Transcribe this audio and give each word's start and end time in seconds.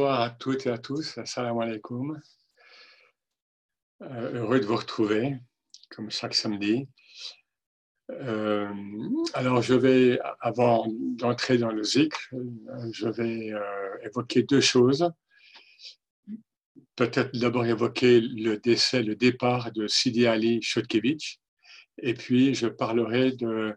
Bonjour 0.00 0.14
à 0.14 0.30
toutes 0.30 0.64
et 0.64 0.70
à 0.70 0.78
tous, 0.78 1.18
assalamu 1.18 1.62
alaikum. 1.62 2.18
Euh, 4.00 4.32
heureux 4.32 4.58
de 4.58 4.64
vous 4.64 4.76
retrouver, 4.76 5.36
comme 5.90 6.10
chaque 6.10 6.34
samedi. 6.34 6.88
Euh, 8.08 8.72
alors, 9.34 9.60
je 9.60 9.74
vais, 9.74 10.18
avant 10.40 10.86
d'entrer 10.88 11.58
dans 11.58 11.70
le 11.70 11.82
zikr, 11.82 12.18
je 12.92 13.08
vais 13.08 13.52
euh, 13.52 13.98
évoquer 14.02 14.42
deux 14.42 14.62
choses. 14.62 15.12
Peut-être 16.96 17.36
d'abord 17.36 17.66
évoquer 17.66 18.22
le 18.22 18.56
décès, 18.56 19.02
le 19.02 19.16
départ 19.16 19.70
de 19.70 19.86
Sidi 19.86 20.26
Ali 20.26 20.62
Shotkevich, 20.62 21.40
et 21.98 22.14
puis 22.14 22.54
je 22.54 22.68
parlerai 22.68 23.32
de, 23.32 23.76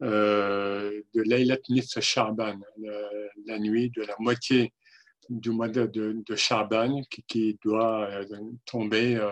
de 0.00 1.22
Laylat 1.22 1.58
Nif 1.68 1.98
Shaban, 1.98 2.60
la 3.46 3.58
nuit 3.58 3.90
de 3.90 4.02
la 4.02 4.14
moitié 4.20 4.72
du 5.28 5.50
mois 5.50 5.68
de, 5.68 5.86
de, 5.86 6.24
qui, 7.26 7.58
doit 7.62 8.08
euh, 8.10 8.24
tomber, 8.64 9.16
euh, 9.16 9.30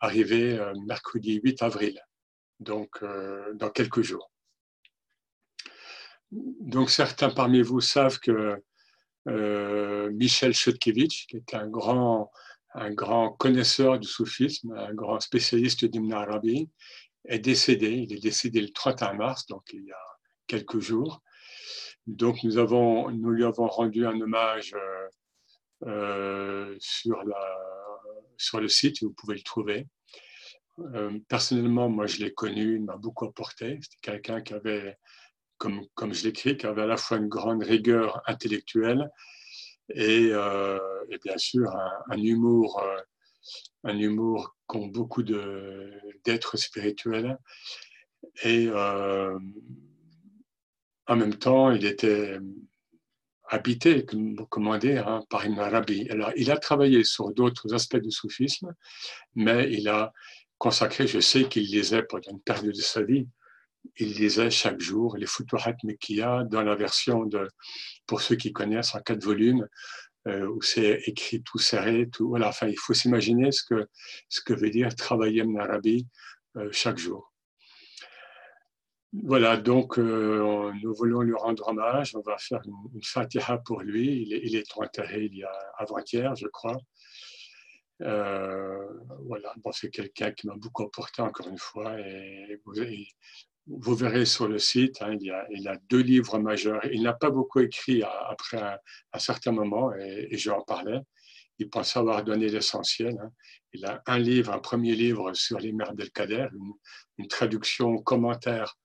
arriver 0.00 0.58
euh, 0.58 0.72
mercredi 0.86 1.40
8 1.42 1.62
avril, 1.62 2.00
donc 2.60 3.02
dans 3.54 3.70
quelques 3.70 4.02
jours. 4.02 4.30
Donc 6.30 6.90
certains 6.90 7.30
parmi 7.30 7.62
vous 7.62 7.80
savent 7.80 8.18
que 8.18 8.62
Michel 9.26 10.54
Chodkiewicz, 10.54 11.26
qui 11.26 11.36
est 11.36 11.54
un 11.54 11.68
grand, 11.68 12.30
un 12.74 12.92
grand 12.92 13.30
connaisseur 13.30 13.98
du 13.98 14.08
soufisme, 14.08 14.72
un 14.72 14.94
grand 14.94 15.20
spécialiste 15.20 15.84
d'Ibn 15.84 16.12
Arabi, 16.12 16.70
est 17.26 17.38
décédé. 17.38 17.90
Il 17.90 18.12
est 18.14 18.22
décédé 18.22 18.60
le 18.60 18.70
31 18.70 19.14
mars, 19.14 19.46
donc 19.46 19.62
il 19.72 19.84
y 19.84 19.92
a 19.92 20.06
quelques 20.46 20.80
jours. 20.80 21.22
Donc 22.06 22.42
nous, 22.42 22.58
avons, 22.58 23.10
nous 23.10 23.30
lui 23.30 23.44
avons 23.44 23.68
rendu 23.68 24.06
un 24.06 24.20
hommage 24.20 24.74
sur, 25.82 27.22
la, 27.24 27.58
sur 28.36 28.60
le 28.60 28.68
site, 28.68 29.02
vous 29.02 29.12
pouvez 29.12 29.36
le 29.36 29.42
trouver. 29.42 29.86
Euh, 30.78 31.18
personnellement, 31.28 31.88
moi, 31.88 32.06
je 32.06 32.18
l'ai 32.18 32.32
connu, 32.32 32.76
il 32.76 32.84
m'a 32.84 32.96
beaucoup 32.96 33.26
apporté. 33.26 33.78
C'était 33.82 33.98
quelqu'un 34.00 34.40
qui 34.40 34.54
avait, 34.54 34.98
comme, 35.58 35.86
comme 35.94 36.14
je 36.14 36.24
l'écris, 36.24 36.56
qui 36.56 36.66
avait 36.66 36.82
à 36.82 36.86
la 36.86 36.96
fois 36.96 37.18
une 37.18 37.28
grande 37.28 37.62
rigueur 37.62 38.22
intellectuelle 38.26 39.10
et, 39.90 40.30
euh, 40.32 40.78
et 41.10 41.18
bien 41.18 41.36
sûr 41.36 41.70
un, 42.10 42.18
humour, 42.18 42.82
un 43.84 43.98
humour 43.98 44.56
qu'ont 44.66 44.86
beaucoup 44.86 45.22
d'êtres 45.22 46.56
spirituels. 46.56 47.38
Et 48.44 48.70
en 48.70 49.38
même 51.16 51.34
temps, 51.34 51.70
il 51.70 51.84
était 51.84 52.38
habité, 53.52 54.06
comment 54.48 54.78
dire, 54.78 55.06
hein, 55.06 55.24
par 55.28 55.44
Ibn 55.44 55.58
Arabi. 55.58 56.08
Alors, 56.08 56.32
il 56.36 56.50
a 56.50 56.56
travaillé 56.56 57.04
sur 57.04 57.32
d'autres 57.32 57.74
aspects 57.74 57.98
du 57.98 58.10
soufisme, 58.10 58.74
mais 59.34 59.70
il 59.70 59.88
a 59.88 60.12
consacré, 60.56 61.06
je 61.06 61.20
sais 61.20 61.44
qu'il 61.48 61.64
lisait 61.64 62.02
pendant 62.02 62.30
une 62.30 62.40
période 62.40 62.74
de 62.74 62.80
sa 62.80 63.02
vie, 63.02 63.28
il 63.96 64.14
lisait 64.14 64.50
chaque 64.50 64.80
jour 64.80 65.16
les 65.18 65.26
Futuhat 65.26 65.76
Mekkiya 65.84 66.44
dans 66.44 66.62
la 66.62 66.76
version 66.76 67.26
de, 67.26 67.46
pour 68.06 68.22
ceux 68.22 68.36
qui 68.36 68.52
connaissent, 68.52 68.94
en 68.94 69.00
quatre 69.00 69.22
volumes, 69.22 69.68
euh, 70.28 70.46
où 70.46 70.62
c'est 70.62 71.02
écrit 71.06 71.42
tout 71.42 71.58
serré, 71.58 72.08
tout, 72.08 72.28
voilà, 72.28 72.48
enfin, 72.48 72.68
il 72.68 72.78
faut 72.78 72.94
s'imaginer 72.94 73.52
ce 73.52 73.64
que, 73.64 73.86
ce 74.30 74.40
que 74.40 74.54
veut 74.54 74.70
dire 74.70 74.94
travailler 74.94 75.42
Ibn 75.42 75.58
Arabi 75.58 76.06
euh, 76.56 76.70
chaque 76.72 76.98
jour. 76.98 77.31
Voilà, 79.12 79.58
donc 79.58 79.98
euh, 79.98 80.72
nous 80.82 80.94
voulons 80.94 81.20
lui 81.20 81.34
rendre 81.34 81.68
hommage. 81.68 82.16
On 82.16 82.22
va 82.22 82.38
faire 82.38 82.62
une, 82.64 83.02
fatiha 83.02 83.58
pour 83.58 83.82
lui. 83.82 84.22
Il 84.22 84.56
est, 84.56 84.64
enterré 84.76 85.24
il 85.24 85.36
y 85.36 85.44
a 85.44 85.52
avant-hier, 85.76 86.34
je 86.34 86.46
crois. 86.46 86.78
Euh, 88.00 88.88
voilà, 89.26 89.52
bon, 89.58 89.70
c'est 89.70 89.90
quelqu'un 89.90 90.32
qui 90.32 90.46
m'a 90.46 90.56
beaucoup 90.56 90.84
apporté 90.84 91.20
encore 91.20 91.46
une 91.48 91.58
fois. 91.58 92.00
Et 92.00 92.58
vous, 93.66 93.94
verrez 93.94 94.24
sur 94.24 94.48
le 94.48 94.58
site, 94.58 95.02
hein, 95.02 95.14
il, 95.20 95.26
y 95.60 95.68
a, 95.68 95.76
deux 95.90 96.00
livres 96.00 96.38
majeurs. 96.38 96.82
Il 96.90 97.02
n'a 97.02 97.12
pas 97.12 97.30
beaucoup 97.30 97.60
écrit 97.60 98.02
après 98.02 98.62
un, 99.12 99.18
certain 99.18 99.52
moment, 99.52 99.94
et, 99.94 100.28
et 100.30 100.38
j'en 100.38 100.62
parlais. 100.62 101.00
Il 101.58 101.68
pense 101.68 101.98
avoir 101.98 102.24
donné 102.24 102.48
l'essentiel. 102.48 103.18
Hein. 103.22 103.30
Il 103.74 103.84
a 103.84 104.02
un 104.06 104.18
livre, 104.18 104.52
un 104.54 104.58
premier 104.58 104.94
livre 104.94 105.34
sur 105.34 105.58
les 105.58 105.72
mers 105.72 105.92
d'El-Kader, 105.92 106.46
une, 106.54 106.72
une 107.18 107.28
traduction 107.28 107.98
commentaire 107.98 108.78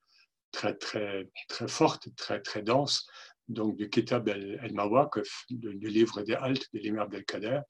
très, 0.57 0.73
très, 0.73 1.29
très 1.47 1.68
forte, 1.68 2.09
très, 2.16 2.41
très 2.41 2.63
dense, 2.63 3.07
donc 3.47 3.78
du 3.78 3.90
Kitab 3.90 4.28
el-Mawakif, 4.28 5.45
du 5.51 5.88
livre 5.88 6.23
des 6.23 6.34
Haltes 6.34 6.68
de 6.73 6.79
l'imam 6.79 7.07
del-Kader. 7.09 7.62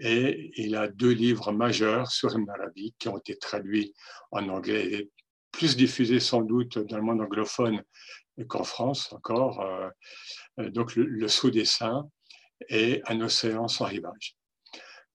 Et 0.00 0.50
il 0.56 0.74
a 0.74 0.88
deux 0.88 1.12
livres 1.12 1.52
majeurs 1.52 2.10
sur 2.10 2.36
Ibn 2.36 2.50
Arabi 2.50 2.92
qui 2.98 3.08
ont 3.08 3.18
été 3.18 3.38
traduits 3.38 3.94
en 4.32 4.48
anglais 4.48 4.84
et 4.94 5.10
plus 5.52 5.76
diffusés 5.76 6.20
sans 6.20 6.42
doute 6.42 6.78
dans 6.78 6.96
le 6.96 7.04
monde 7.04 7.20
anglophone 7.20 7.82
qu'en 8.48 8.64
France 8.64 9.12
encore. 9.12 9.60
Euh, 9.60 10.70
donc 10.70 10.96
le, 10.96 11.28
sous-dessin 11.28 12.10
et 12.68 13.00
un 13.06 13.20
océan 13.20 13.68
sans 13.68 13.84
rivage. 13.84 14.36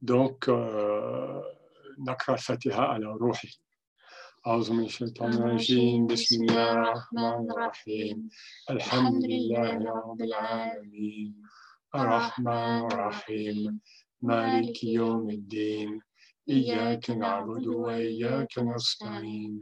Donc, 0.02 0.47
euh, 0.47 1.42
Nakra 1.97 2.34
al-Fatiha 2.34 2.84
ala 2.94 3.12
Ruhi. 3.19 3.59
أعوذ 4.48 4.74
من 4.74 4.84
الشيطان 4.84 5.34
الرجيم. 5.34 6.08
بسم 6.08 6.44
الله 6.44 6.72
الرحمن 6.72 7.52
الرحيم. 7.52 8.30
الحمد 8.70 9.26
لله 9.26 9.72
رب 9.72 10.22
العالمين. 10.22 11.42
الرحمن 11.96 12.92
الرحيم. 12.92 13.80
مالك 14.22 14.84
يوم 14.84 15.30
الدين. 15.30 16.02
إياك 16.50 17.09
نعبد 17.09 17.68
وإياك 17.68 18.59
نستعين. 18.59 19.62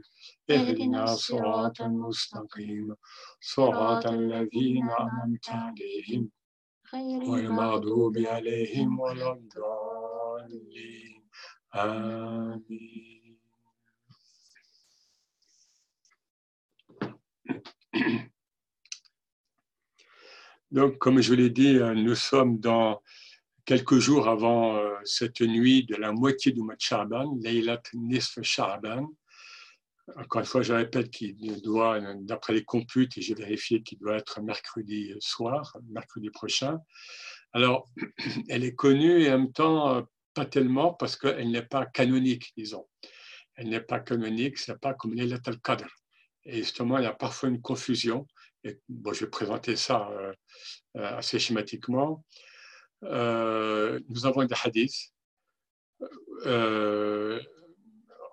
اهدنا 0.50 1.06
صراط 1.06 1.80
المستقيم. 1.80 2.94
صراط 3.40 4.06
الذين 4.06 4.90
أنعمت 4.90 5.48
عليهم. 5.48 6.30
غير 6.94 7.22
المغضوب 7.22 8.18
عليهم 8.18 9.00
ولا 9.00 9.32
الضالين. 9.32 11.22
آمين. 11.74 13.11
Donc, 20.70 20.98
comme 20.98 21.20
je 21.20 21.34
l'ai 21.34 21.50
dit, 21.50 21.76
euh, 21.76 21.94
nous 21.94 22.14
sommes 22.14 22.58
dans 22.58 23.02
quelques 23.64 23.98
jours 23.98 24.28
avant 24.28 24.76
euh, 24.76 24.94
cette 25.04 25.40
nuit 25.42 25.84
de 25.84 25.96
la 25.96 26.12
moitié 26.12 26.52
du 26.52 26.62
mois 26.62 26.76
de 26.76 26.80
Sha'ban, 26.80 27.36
Laylat 27.42 27.82
Nisf 27.94 28.40
Sha'ban. 28.42 29.06
Encore 30.16 30.40
une 30.40 30.46
fois, 30.46 30.62
je 30.62 30.72
répète 30.72 31.10
qu'il 31.10 31.62
doit, 31.62 32.00
d'après 32.22 32.54
les 32.54 32.64
computes, 32.64 33.16
et 33.18 33.22
j'ai 33.22 33.34
vérifié 33.34 33.82
qu'il 33.82 33.98
doit 33.98 34.16
être 34.16 34.40
mercredi 34.40 35.14
soir, 35.20 35.76
mercredi 35.90 36.30
prochain. 36.30 36.80
Alors, 37.52 37.88
elle 38.48 38.64
est 38.64 38.74
connue 38.74 39.22
et 39.22 39.30
en 39.30 39.38
même 39.38 39.52
temps 39.52 39.96
euh, 39.96 40.02
pas 40.34 40.46
tellement 40.46 40.94
parce 40.94 41.16
qu'elle 41.16 41.50
n'est 41.50 41.62
pas 41.66 41.86
canonique, 41.86 42.52
disons. 42.56 42.88
Elle 43.54 43.68
n'est 43.68 43.80
pas 43.80 44.00
canonique, 44.00 44.58
c'est 44.58 44.80
pas 44.80 44.94
comme 44.94 45.14
Laylat 45.14 45.40
al-Qadr. 45.46 45.86
Et 46.44 46.58
justement, 46.58 46.98
il 46.98 47.04
y 47.04 47.06
a 47.06 47.12
parfois 47.12 47.48
une 47.48 47.60
confusion. 47.60 48.26
Et, 48.64 48.80
bon, 48.88 49.12
je 49.12 49.24
vais 49.24 49.30
présenter 49.30 49.76
ça 49.76 50.08
euh, 50.10 50.32
euh, 50.96 51.16
assez 51.16 51.38
schématiquement. 51.38 52.24
Euh, 53.04 54.00
nous 54.08 54.26
avons 54.26 54.44
des 54.44 54.54
hadiths 54.64 55.12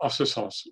en 0.01 0.09
ce 0.09 0.25
sens. 0.25 0.67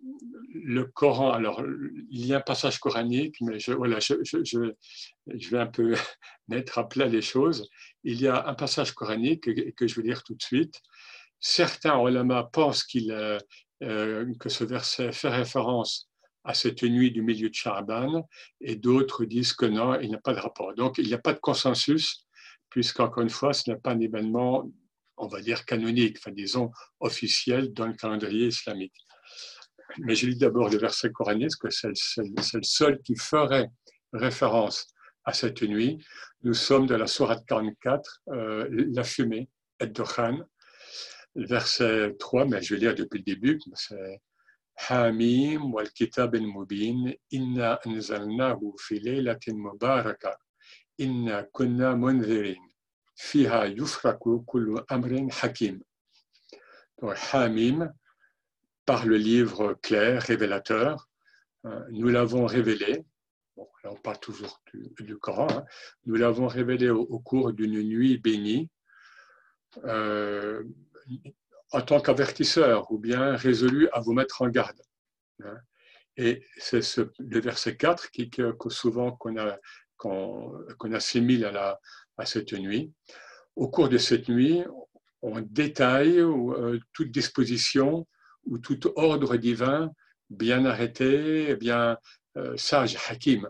Le 0.53 0.85
Coran, 0.85 1.31
alors, 1.31 1.61
il 2.09 2.25
y 2.25 2.33
a 2.33 2.37
un 2.37 2.41
passage 2.41 2.79
coranique, 2.79 3.35
mais 3.41 3.59
je, 3.59 3.73
voilà, 3.73 3.99
je, 3.99 4.15
je, 4.23 4.39
je 4.43 5.49
vais 5.49 5.59
un 5.59 5.67
peu 5.67 5.93
mettre 6.47 6.77
à 6.77 6.87
plat 6.87 7.07
les 7.07 7.21
choses. 7.21 7.69
Il 8.03 8.21
y 8.21 8.27
a 8.27 8.47
un 8.47 8.53
passage 8.53 8.93
coranique 8.93 9.43
que, 9.43 9.71
que 9.71 9.87
je 9.87 9.95
vais 9.95 10.07
lire 10.07 10.23
tout 10.23 10.33
de 10.33 10.41
suite. 10.41 10.81
Certains 11.39 11.99
ulama 12.07 12.45
pensent 12.45 12.83
qu'il, 12.83 13.07
que 13.79 14.49
ce 14.49 14.63
verset 14.63 15.11
fait 15.11 15.29
référence 15.29 16.06
à 16.47 16.53
cette 16.53 16.81
nuit 16.81 17.11
du 17.11 17.21
milieu 17.21 17.49
de 17.49 17.53
Sha'ban, 17.53 18.25
et 18.61 18.77
d'autres 18.77 19.25
disent 19.25 19.51
que 19.51 19.65
non, 19.65 19.99
il 19.99 20.07
n'y 20.07 20.15
a 20.15 20.19
pas 20.19 20.33
de 20.33 20.39
rapport. 20.39 20.73
Donc, 20.73 20.97
il 20.97 21.05
n'y 21.05 21.13
a 21.13 21.17
pas 21.17 21.33
de 21.33 21.39
consensus, 21.39 22.25
puisqu'encore 22.69 23.21
une 23.21 23.29
fois, 23.29 23.51
ce 23.51 23.69
n'est 23.69 23.75
pas 23.75 23.91
un 23.91 23.99
événement, 23.99 24.71
on 25.17 25.27
va 25.27 25.41
dire, 25.41 25.65
canonique, 25.65 26.17
enfin, 26.19 26.31
disons, 26.31 26.71
officiel 27.01 27.73
dans 27.73 27.85
le 27.85 27.93
calendrier 27.93 28.47
islamique. 28.47 28.95
Mais 29.99 30.15
je 30.15 30.27
lis 30.27 30.37
d'abord 30.37 30.69
le 30.69 30.77
verset 30.77 31.11
coranique, 31.11 31.51
que 31.59 31.69
c'est 31.69 31.91
le 32.17 32.63
seul 32.63 33.01
qui 33.01 33.17
ferait 33.17 33.69
référence 34.13 34.87
à 35.25 35.33
cette 35.33 35.61
nuit. 35.63 35.97
Nous 36.43 36.53
sommes 36.53 36.87
de 36.87 36.95
la 36.95 37.07
Sourate 37.07 37.45
44, 37.45 38.21
euh, 38.29 38.69
la 38.93 39.03
fumée, 39.03 39.49
et 39.81 39.91
Khan, 39.91 40.39
verset 41.35 42.15
3, 42.19 42.45
mais 42.45 42.61
je 42.61 42.73
vais 42.73 42.79
lire 42.79 42.95
depuis 42.95 43.17
le 43.17 43.25
début, 43.25 43.59
c'est 43.73 44.21
حاميم 44.76 45.74
والكتاب 45.74 46.34
المبين 46.34 47.14
إنا 47.34 47.78
أنزلناه 47.86 48.74
في 48.76 48.98
ليلة 48.98 49.40
مباركة 49.48 50.38
إنا 51.00 51.48
كنا 51.52 51.94
منذرين 51.94 52.72
fiha 53.14 53.66
yufraku 53.66 54.44
kullu 54.46 54.84
amrin 54.88 55.30
hakim. 55.30 55.82
Donc, 57.00 57.16
Hamim, 57.32 57.92
par 58.86 59.06
le 59.06 59.16
livre 59.16 59.74
clair, 59.82 60.22
révélateur, 60.22 61.08
euh, 61.66 61.84
nous 61.90 62.08
l'avons 62.08 62.46
révélé, 62.46 63.04
bon, 63.56 63.68
là 63.84 63.90
on 63.92 63.96
parle 63.96 64.18
toujours 64.18 64.60
du, 64.98 65.16
Coran, 65.18 65.48
hein. 65.50 65.64
nous 66.06 66.14
l'avons 66.16 66.46
révélé 66.46 66.90
au, 66.90 67.18
cours 67.20 67.52
d'une 67.52 67.82
nuit 67.82 68.18
bénie, 68.18 68.70
euh, 69.84 70.62
en 71.71 71.81
tant 71.81 71.99
qu'avertisseur 71.99 72.91
ou 72.91 72.97
bien 72.97 73.35
résolu 73.35 73.89
à 73.91 73.99
vous 73.99 74.13
mettre 74.13 74.41
en 74.41 74.47
garde. 74.47 74.81
Hein. 75.43 75.57
Et 76.15 76.43
c'est 76.57 76.81
le 77.19 77.39
verset 77.39 77.77
4 77.77 78.09
qui, 78.11 78.29
que, 78.29 78.53
souvent 78.69 79.11
qu'on 79.11 80.93
assimile 80.93 81.45
à 81.45 82.25
cette 82.25 82.53
nuit. 82.53 82.91
Au 83.55 83.69
cours 83.69 83.89
de 83.89 83.97
cette 83.97 84.29
nuit, 84.29 84.63
on 85.21 85.41
détaille 85.41 86.19
euh, 86.19 86.79
toute 86.93 87.11
disposition 87.11 88.07
ou 88.45 88.57
tout 88.57 88.79
ordre 88.95 89.35
divin 89.37 89.91
bien 90.29 90.65
arrêté, 90.65 91.55
bien 91.55 91.97
euh, 92.37 92.55
sage, 92.57 92.97
hakim, 93.09 93.49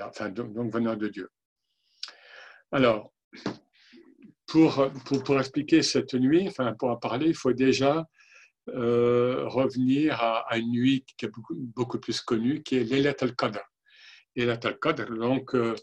enfin, 0.00 0.28
donc, 0.30 0.72
venant 0.72 0.96
de 0.96 1.08
Dieu. 1.08 1.30
Alors, 2.72 3.12
pour, 4.50 4.90
pour, 5.24 5.38
expliquer 5.38 5.82
cette 5.82 6.14
nuit, 6.14 6.48
enfin, 6.48 6.74
pour 6.74 6.90
en 6.90 6.96
parler, 6.96 7.28
il 7.28 7.36
faut 7.36 7.52
déjà 7.52 8.04
euh, 8.68 9.48
revenir 9.48 10.20
à, 10.20 10.58
une 10.58 10.72
nuit 10.72 11.04
qui 11.16 11.26
est 11.26 11.30
beaucoup, 11.54 11.98
plus 11.98 12.20
connue, 12.20 12.62
qui 12.62 12.76
est 12.76 12.84
l'Elat 12.84 13.14
al-Qadr. 13.20 13.62
L'Elat 14.34 14.60
al-Qadr, 14.64 15.14
donc, 15.14 15.54
euh, 15.54 15.74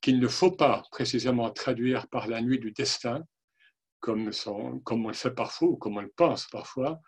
qu'il 0.00 0.20
ne 0.20 0.28
faut 0.28 0.50
pas 0.50 0.82
précisément 0.90 1.50
traduire 1.50 2.08
par 2.08 2.26
la 2.26 2.40
nuit 2.40 2.58
du 2.58 2.72
destin, 2.72 3.22
comme, 4.00 4.30
comme 4.84 5.04
on 5.04 5.08
le 5.08 5.14
fait 5.14 5.30
parfois 5.30 5.68
ou 5.68 5.76
comme 5.76 5.98
on 5.98 6.02
le 6.02 6.12
pense 6.16 6.46
parfois. 6.48 7.00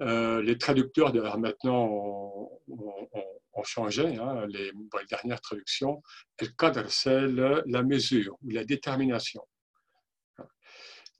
Euh, 0.00 0.42
les 0.42 0.58
traducteurs 0.58 1.12
d'ailleurs 1.12 1.38
maintenant 1.38 1.86
ont, 1.86 3.64
changé, 3.64 4.16
hein, 4.16 4.46
les, 4.48 4.70
dernières 5.10 5.40
traductions. 5.40 6.00
El-Qadr, 6.38 6.88
c'est 6.90 7.26
la 7.26 7.82
mesure 7.82 8.36
ou 8.42 8.50
la 8.50 8.64
détermination. 8.64 9.42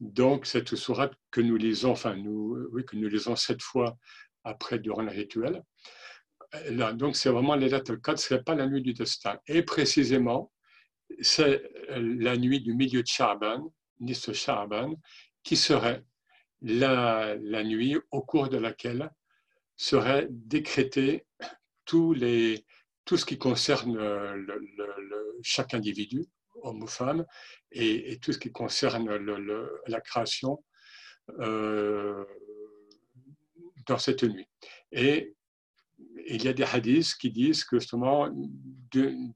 Donc, 0.01 0.47
cette 0.47 0.77
sourate 0.77 1.13
que 1.31 1.41
nous 1.41 1.57
lisons, 1.57 1.91
enfin, 1.91 2.15
nous, 2.15 2.69
oui, 2.73 2.85
que 2.85 2.97
nous 2.97 3.09
lisons 3.09 3.37
sept 3.37 3.63
fois 3.63 3.97
après 4.45 4.79
durant 4.79 5.03
le 5.03 5.11
rituel, 5.11 5.63
là, 6.71 6.93
donc 6.93 7.17
c'est 7.17 7.31
vraiment 7.31 7.57
les 7.57 7.69
lettres 7.69 7.97
4, 7.97 8.19
ce 8.19 8.35
n'est 8.35 8.43
pas 8.43 8.55
la 8.55 8.67
nuit 8.67 8.83
du 8.83 8.95
destin. 8.95 9.39
Et 9.47 9.63
précisément, 9.63 10.53
c'est 11.21 11.63
la 11.91 12.37
nuit 12.37 12.61
du 12.61 12.75
milieu 12.75 13.03
de 13.03 13.07
Sha'ban, 13.07 13.73
Nis 14.01 14.33
Sha'ban, 14.33 14.95
qui 15.43 15.57
serait 15.57 16.05
la, 16.63 17.37
la, 17.37 17.65
nuit 17.65 17.97
au 18.11 18.23
cours 18.23 18.49
de 18.49 18.59
laquelle 18.59 19.11
serait 19.77 20.27
décrété 20.31 21.27
tous 21.85 22.13
les, 22.13 22.65
tout 23.05 23.17
ce 23.17 23.25
qui 23.25 23.39
concerne 23.39 23.97
le, 23.97 25.39
chaque 25.43 25.75
individu, 25.75 26.25
homme 26.63 26.83
ou 26.83 26.87
femme, 26.87 27.25
et, 27.73 28.19
tout 28.21 28.33
ce 28.33 28.39
qui 28.39 28.53
concerne 28.53 29.09
la 29.87 30.01
création 30.01 30.63
euh, 31.41 32.25
dans 33.87 33.99
cette 33.99 34.25
nuit. 34.25 34.47
Et 34.93 35.35
il 36.29 36.45
y 36.45 36.49
a 36.49 36.53
des 36.53 36.65
hadiths 36.65 37.17
qui 37.17 37.31
disent 37.31 37.65
que 37.65 37.79
justement, 37.79 38.29
d'une 38.93 39.33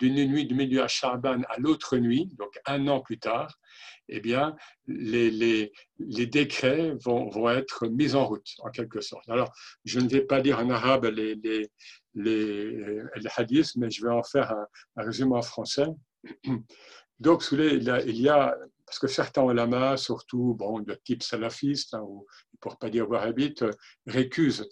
nuit 0.00 0.46
du 0.46 0.54
milieu 0.54 0.82
à 0.82 0.88
Shaban 0.88 1.42
à 1.48 1.58
l'autre 1.58 1.96
nuit, 1.96 2.28
donc 2.38 2.58
un 2.66 2.88
an 2.88 3.00
plus 3.00 3.18
tard, 3.18 3.58
eh 4.08 4.20
bien, 4.20 4.56
les, 4.86 5.30
les, 5.30 5.72
les 5.98 6.26
décrets 6.26 6.92
vont, 7.04 7.28
vont, 7.28 7.48
être 7.48 7.86
mis 7.86 8.14
en 8.14 8.26
route, 8.26 8.48
en 8.58 8.70
quelque 8.70 9.00
sorte. 9.00 9.28
Alors, 9.28 9.52
je 9.84 10.00
ne 10.00 10.08
vais 10.08 10.22
pas 10.22 10.40
dire 10.40 10.58
en 10.58 10.68
arabe 10.70 11.06
les, 11.06 11.70
les, 12.14 13.02
hadiths, 13.36 13.76
mais 13.76 13.90
je 13.90 14.04
vais 14.04 14.12
en 14.12 14.22
faire 14.22 14.52
un, 14.52 14.66
résumé 15.02 15.36
en 15.36 15.42
français. 15.42 15.86
Donc, 17.20 17.44
il 17.52 18.20
y 18.20 18.28
a, 18.28 18.56
parce 18.86 18.98
que 18.98 19.06
certains 19.06 19.48
ulama, 19.48 19.96
surtout 19.96 20.54
bon, 20.54 20.80
de 20.80 20.94
type 21.04 21.22
salafiste, 21.22 21.94
hein, 21.94 22.02
ou 22.02 22.26
pour 22.60 22.78
pas 22.78 22.90
dire 22.90 23.08
wahhabite, 23.08 23.64
récusent 24.06 24.66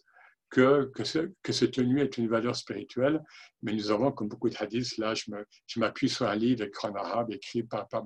que, 0.51 0.91
que, 0.95 1.53
cette 1.53 1.79
nuit 1.79 2.01
est 2.01 2.17
une 2.17 2.29
valeur 2.29 2.57
spirituelle, 2.57 3.23
mais 3.63 3.73
nous 3.73 3.91
avons, 3.91 4.13
comme 4.13 4.29
beaucoup 4.29 4.49
de 4.49 4.57
hadiths, 4.59 4.97
là, 4.97 5.15
je 5.15 5.79
m'appuie 5.79 6.09
sur 6.09 6.27
un 6.27 6.35
livre 6.35 6.65
écrit 6.65 6.89
en 6.89 6.95
arabe, 6.95 7.31
écrit 7.33 7.63
par, 7.63 7.87
par, 7.89 8.03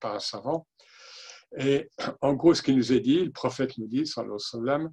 par, 0.00 0.14
un 0.16 0.20
savant. 0.20 0.66
Et 1.56 1.88
en 2.20 2.34
gros, 2.34 2.52
ce 2.54 2.62
qu'il 2.62 2.76
nous 2.76 2.92
est 2.92 3.00
dit, 3.00 3.24
le 3.24 3.30
prophète 3.30 3.78
nous 3.78 3.86
dit, 3.86 4.06
sallallahu 4.06 4.36
alayhi 4.36 4.64
wa 4.64 4.66
sallam, 4.66 4.92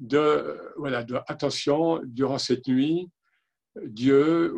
de, 0.00 0.72
voilà, 0.76 1.04
de 1.04 1.18
attention, 1.28 2.00
durant 2.04 2.38
cette 2.38 2.66
nuit, 2.66 3.08
Dieu, 3.76 4.54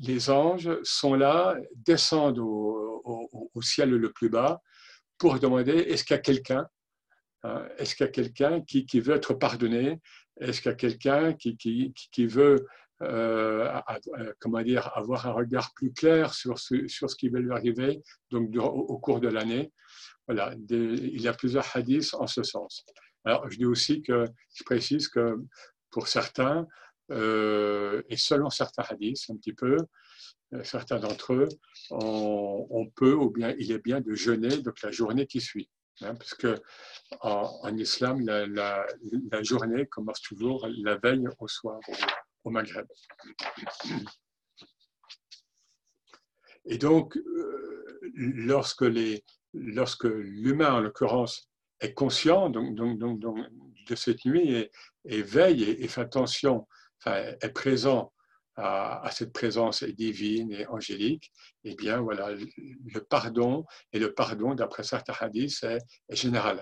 les 0.00 0.30
anges 0.30 0.70
sont 0.82 1.14
là, 1.14 1.56
descendent 1.74 2.38
au, 2.38 3.62
ciel 3.62 3.90
le 3.90 4.12
plus 4.12 4.28
bas 4.28 4.60
pour 5.18 5.38
demander 5.38 5.72
est-ce 5.72 6.04
qu'il 6.04 6.14
y 6.14 6.18
a 6.18 6.22
quelqu'un 6.22 6.66
hein, 7.42 7.66
est-ce 7.78 7.94
qu'il 7.96 8.04
y 8.04 8.08
a 8.08 8.12
quelqu'un 8.12 8.60
qui, 8.60 8.84
qui, 8.84 9.00
veut 9.00 9.14
être 9.16 9.32
pardonné 9.32 9.98
est-ce 10.40 10.60
qu'il 10.60 10.70
y 10.70 10.74
a 10.74 10.76
quelqu'un 10.76 11.32
qui, 11.32 11.56
qui, 11.56 12.26
veut 12.26 12.66
euh, 13.02 13.80
comment 14.38 14.62
dire, 14.62 14.90
avoir 14.94 15.26
un 15.26 15.32
regard 15.32 15.72
plus 15.74 15.92
clair 15.92 16.34
sur 16.34 16.58
ce, 16.58 16.86
sur 16.88 17.10
ce 17.10 17.16
qui 17.16 17.28
va 17.28 17.38
lui 17.38 17.52
arriver 17.52 18.02
donc, 18.30 18.54
au, 18.56 18.98
cours 18.98 19.20
de 19.20 19.28
l'année 19.28 19.72
Voilà, 20.26 20.54
il 20.70 21.20
y 21.20 21.28
a 21.28 21.32
plusieurs 21.32 21.66
hadiths 21.74 22.14
en 22.14 22.26
ce 22.26 22.42
sens. 22.42 22.84
Alors, 23.24 23.50
je 23.50 23.56
dis 23.56 23.64
aussi 23.64 24.02
que, 24.02 24.24
je 24.54 24.64
précise 24.64 25.08
que 25.08 25.36
pour 25.90 26.08
certains, 26.08 26.66
euh, 27.10 28.02
et 28.08 28.16
selon 28.16 28.50
certains 28.50 28.82
hadiths, 28.88 29.30
un 29.30 29.36
petit 29.36 29.52
peu, 29.52 29.76
euh, 30.54 30.64
certains 30.64 30.98
d'entre 30.98 31.34
eux, 31.34 31.48
on, 31.90 32.86
peut, 32.94 33.14
ou 33.14 33.30
bien 33.30 33.54
il 33.58 33.72
est 33.72 33.82
bien 33.82 34.00
de 34.00 34.14
jeûner 34.14 34.58
donc 34.58 34.80
la 34.82 34.90
journée 34.90 35.26
qui 35.26 35.40
suit. 35.40 35.70
Hein, 36.02 36.14
parce 36.14 36.34
que 36.34 36.60
en, 37.20 37.74
islam, 37.76 38.20
la, 38.26 38.86
journée 39.42 39.86
commence 39.86 40.20
toujours 40.20 40.68
la 40.68 40.96
veille 40.96 41.26
au 41.38 41.48
soir 41.48 41.80
au, 42.44 42.50
Maghreb. 42.50 42.86
Et 46.66 46.78
donc, 46.78 47.16
euh, 47.16 48.00
lorsque, 48.14 48.82
l'humain, 50.04 50.74
en 50.74 50.80
l'occurrence, 50.80 51.48
est 51.80 51.94
conscient 51.94 52.50
donc, 52.50 52.98
de 53.88 53.94
cette 53.94 54.24
nuit 54.24 54.68
et, 55.04 55.22
veille 55.22 55.62
et, 55.62 55.88
fait 55.88 56.00
attention, 56.02 56.66
est 57.04 57.52
présent 57.52 58.12
à, 58.56 59.10
cette 59.12 59.32
présence 59.32 59.84
divine 59.84 60.52
et 60.52 60.66
angélique, 60.66 61.32
eh 61.64 61.74
bien 61.74 62.00
voilà, 62.00 62.30
le 62.32 63.00
pardon, 63.00 63.64
et 63.92 63.98
le 63.98 64.14
pardon, 64.14 64.54
d'après 64.54 64.82
certains 64.82 65.14
hadiths, 65.20 65.64
est, 65.64 66.16
général. 66.16 66.60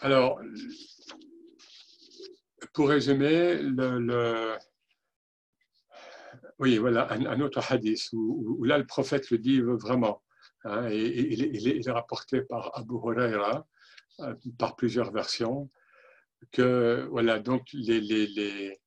Alors, 0.00 0.40
pour 2.72 2.88
résumer, 2.88 3.58
le, 3.62 4.56
oui, 6.62 6.78
voilà, 6.78 7.12
un, 7.12 7.40
autre 7.40 7.60
hadith 7.72 8.08
où, 8.12 8.62
là 8.62 8.78
le 8.78 8.86
prophète 8.86 9.30
le 9.30 9.38
dit 9.38 9.60
vraiment. 9.60 10.22
Hein, 10.64 10.88
et, 10.90 11.32
il, 11.32 11.88
est, 11.88 11.90
rapporté 11.90 12.42
par 12.42 12.70
Abu 12.78 12.94
Huraira 12.94 13.66
euh, 14.20 14.36
par 14.60 14.76
plusieurs 14.76 15.10
versions 15.10 15.68
que 16.52 17.08
voilà 17.10 17.40
donc 17.40 17.64
les, 17.72 18.00
les, 18.00 18.78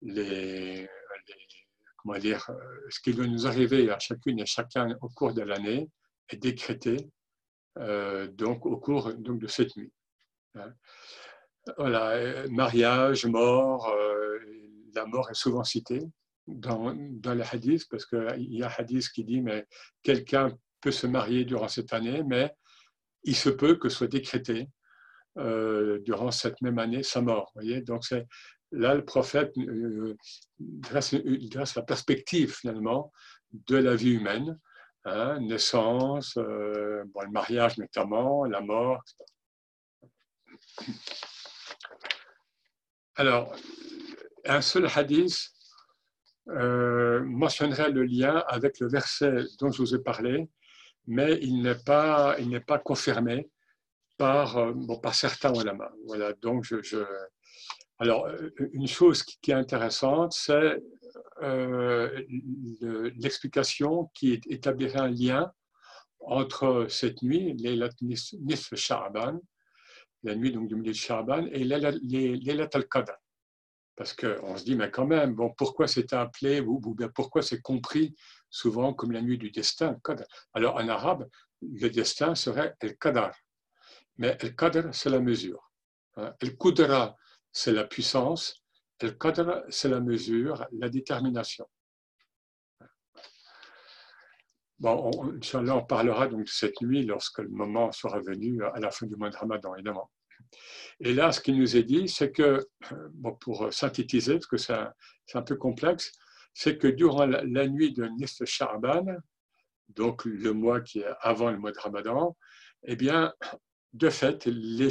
les, 0.00 0.88
comment 1.98 2.18
dire 2.18 2.48
euh, 2.48 2.54
ce 2.88 3.00
qui 3.00 3.12
doit 3.12 3.26
nous 3.26 3.46
arriver 3.46 3.90
à 3.90 3.98
chacune 3.98 4.40
et 4.40 4.46
chacun 4.46 4.96
au 5.02 5.10
cours 5.10 5.34
de 5.34 5.42
l'année 5.42 5.90
est 6.30 6.38
décrété 6.38 6.96
euh, 7.78 8.28
donc 8.28 8.64
au 8.64 8.78
cours 8.78 9.12
donc 9.12 9.40
de 9.40 9.46
cette 9.46 9.76
nuit. 9.76 9.92
Hein. 10.54 10.72
Voilà, 11.76 12.48
mariage, 12.48 13.26
mort, 13.26 13.94
la 14.94 15.04
mort 15.04 15.30
est 15.30 15.34
souvent 15.34 15.64
citée 15.64 16.00
dans, 16.46 16.94
dans 16.96 17.34
les 17.34 17.44
hadiths 17.52 17.88
parce 17.90 18.06
qu'il 18.06 18.52
y 18.54 18.62
a 18.62 18.68
un 18.68 18.72
hadith 18.78 19.08
qui 19.10 19.24
dit 19.24 19.40
mais 19.40 19.66
quelqu'un 20.02 20.56
peut 20.80 20.90
se 20.90 21.06
marier 21.06 21.44
durant 21.44 21.68
cette 21.68 21.92
année, 21.92 22.22
mais 22.22 22.52
il 23.24 23.36
se 23.36 23.50
peut 23.50 23.76
que 23.76 23.88
soit 23.88 24.06
décrété 24.06 24.68
euh, 25.38 25.98
durant 26.00 26.30
cette 26.30 26.60
même 26.62 26.78
année 26.78 27.02
sa 27.02 27.20
mort. 27.20 27.50
Voyez 27.54 27.82
Donc 27.82 28.02
là 28.72 28.94
le 28.94 29.04
prophète 29.04 29.52
euh, 29.58 30.16
dresse, 30.58 31.14
la 31.76 31.82
perspective 31.82 32.54
finalement 32.54 33.12
de 33.52 33.76
la 33.76 33.94
vie 33.94 34.12
humaine, 34.12 34.58
hein, 35.04 35.38
naissance, 35.40 36.36
euh, 36.38 37.04
bon, 37.08 37.22
le 37.22 37.30
mariage 37.30 37.78
notamment, 37.78 38.44
la 38.44 38.60
mort, 38.60 39.02
alors, 43.16 43.54
un 44.44 44.62
seul 44.62 44.88
hadith 44.94 45.50
euh, 46.50 47.22
mentionnerait 47.24 47.90
le 47.90 48.04
lien 48.04 48.44
avec 48.48 48.80
le 48.80 48.88
verset 48.88 49.44
dont 49.58 49.70
je 49.70 49.78
vous 49.82 49.94
ai 49.94 50.02
parlé, 50.02 50.48
mais 51.06 51.38
il 51.42 51.62
n'est 51.62 51.82
pas, 51.84 52.36
il 52.38 52.48
n'est 52.48 52.60
pas 52.60 52.78
confirmé 52.78 53.48
par, 54.18 54.56
euh, 54.56 54.72
bon, 54.74 54.98
par 54.98 55.14
certains. 55.14 55.52
Voilà, 56.06 56.32
donc 56.42 56.64
je, 56.64 57.04
alors 57.98 58.28
une 58.72 58.88
chose 58.88 59.22
qui, 59.22 59.50
est 59.50 59.54
intéressante, 59.54 60.32
c'est 60.32 60.82
euh, 61.42 62.22
l'explication 63.16 64.10
qui 64.14 64.40
établirait 64.48 65.00
un 65.00 65.08
lien 65.08 65.52
entre 66.20 66.86
cette 66.88 67.22
nuit, 67.22 67.54
Laylat 67.58 67.90
Nisf 68.02 68.74
Sha'ban, 68.74 69.40
la 70.22 70.34
nuit 70.34 70.50
du 70.50 70.58
milieu 70.58 70.92
de 70.92 70.96
Sha'ban, 70.96 71.46
et 71.52 71.64
Laylat 71.64 72.68
al-Qadr. 72.72 73.12
Parce 73.96 74.14
qu'on 74.14 74.56
se 74.56 74.64
dit, 74.64 74.76
mais 74.76 74.90
quand 74.90 75.06
même, 75.06 75.34
bon, 75.34 75.52
pourquoi 75.56 75.86
c'est 75.86 76.12
appelé, 76.12 76.60
ou, 76.60 76.94
bien 76.94 77.08
pourquoi 77.08 77.42
c'est 77.42 77.60
compris 77.60 78.14
souvent 78.48 78.94
comme 78.94 79.12
la 79.12 79.20
nuit 79.20 79.38
du 79.38 79.50
destin 79.50 79.96
Alors 80.54 80.76
en 80.76 80.88
arabe, 80.88 81.28
le 81.62 81.88
destin 81.88 82.34
serait 82.34 82.74
el-Qadar. 82.80 83.34
Mais 84.18 84.36
el-Qadr, 84.40 84.94
c'est 84.94 85.10
la 85.10 85.20
mesure. 85.20 85.70
Hein. 86.16 86.34
El-Qudra, 86.40 87.16
c'est 87.52 87.72
la 87.72 87.84
puissance. 87.84 88.62
El-Qadr, 88.98 89.64
c'est 89.68 89.88
la 89.88 90.00
mesure, 90.00 90.66
la 90.72 90.88
détermination. 90.88 91.66
Bon, 94.78 95.10
on, 95.14 95.68
on 95.68 95.84
parlera 95.84 96.26
donc 96.26 96.44
de 96.44 96.48
cette 96.50 96.80
nuit 96.80 97.04
lorsque 97.04 97.40
le 97.40 97.50
moment 97.50 97.92
sera 97.92 98.18
venu 98.20 98.64
à 98.64 98.80
la 98.80 98.90
fin 98.90 99.06
du 99.06 99.14
mois 99.16 99.28
de 99.28 99.36
Ramadan, 99.36 99.74
évidemment. 99.74 100.10
Et 101.00 101.14
là, 101.14 101.32
ce 101.32 101.40
qui 101.40 101.52
nous 101.52 101.76
est 101.76 101.82
dit, 101.82 102.08
c'est 102.08 102.30
que, 102.30 102.66
bon, 103.12 103.34
pour 103.34 103.72
synthétiser, 103.72 104.34
parce 104.34 104.46
que 104.46 104.58
c'est 104.58 104.74
un, 105.34 105.42
peu 105.42 105.56
complexe, 105.56 106.12
c'est 106.52 106.76
que 106.76 106.88
durant 106.88 107.26
la, 107.26 107.66
nuit 107.68 107.92
de 107.92 108.04
Nisf 108.04 108.44
Sha'ban, 108.44 109.06
donc 109.88 110.24
le 110.24 110.52
mois 110.52 110.80
qui 110.80 111.00
est 111.00 111.06
avant 111.20 111.50
le 111.50 111.58
mois 111.58 111.72
de 111.72 111.78
Ramadan, 111.78 112.36
eh 112.84 112.96
bien, 112.96 113.32
de 113.92 114.10
fait, 114.10 114.46
les, 114.46 114.90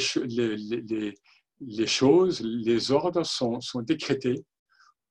choses, 1.88 2.42
les 2.42 2.92
ordres 2.92 3.24
sont, 3.24 3.62
sont 3.62 3.82
décrétés 3.82 4.44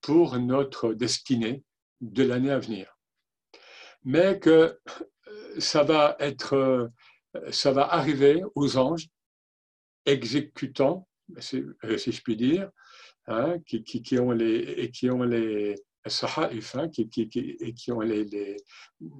pour 0.01 0.39
notre 0.39 0.95
destinée 0.95 1.63
de 2.01 2.25
l'année 2.25 2.51
à 2.51 2.59
venir. 2.59 2.99
Mais 4.05 4.39
que 4.39 4.79
ça 5.59 5.83
va 5.83 6.17
être, 6.19 6.91
ça 7.51 7.73
va 7.73 7.93
arriver 7.93 8.43
aux 8.55 8.77
anges 8.77 9.09
exécutants, 10.07 11.09
euh, 11.37 11.99
si 11.99 12.13
je 12.13 12.23
puis 12.23 12.37
dire, 12.37 12.71
hein, 13.27 13.59
qui, 13.67 14.19
ont 14.19 14.31
les, 14.31 14.91
qui 14.93 15.11
ont 15.11 15.23
les 15.23 15.75
hein, 16.05 16.89
qui, 16.89 17.93
ont 17.93 18.01
les, 18.01 18.57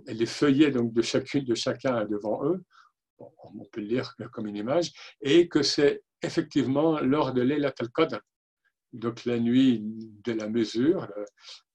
les, 0.07 0.27
feuillets 0.27 0.71
donc, 0.71 0.93
de, 0.93 1.03
chacune, 1.03 1.45
de 1.45 1.55
chacun 1.55 2.05
devant 2.07 2.45
eux, 2.45 2.65
on 3.19 3.65
peut 3.73 3.81
le 3.81 3.89
lire 3.89 4.15
comme 4.33 4.47
une 4.47 4.57
image, 4.57 4.93
et 5.21 5.49
que 5.49 5.63
c'est 5.63 6.03
effectivement 6.23 7.01
lors 7.01 7.33
de 7.33 7.43
l'Elat 7.43 7.75
al-Qadr, 7.79 8.21
donc 8.93 9.25
la 9.25 9.39
nuit 9.39 9.81
de 9.83 10.33
la 10.33 10.49
mesure, 10.49 11.09